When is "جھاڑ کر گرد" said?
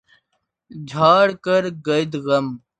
0.71-2.13